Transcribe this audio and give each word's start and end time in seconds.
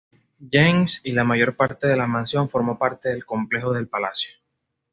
James 0.51 0.99
y 1.03 1.11
la 1.11 1.23
mayor 1.23 1.55
parte 1.55 1.85
de 1.85 1.95
la 1.95 2.07
mansión 2.07 2.49
formó 2.49 2.75
parte 2.79 3.09
del 3.09 3.23
complejo 3.23 3.71
del 3.71 3.87
palacio. 3.87 4.31